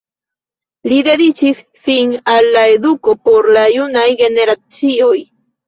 Li 0.91 0.95
dediĉis 1.07 1.59
sin 1.83 2.17
al 2.37 2.49
la 2.57 2.65
eduko 2.79 3.17
por 3.29 3.53
la 3.59 3.69
junaj 3.77 4.09
generacioj. 4.25 5.15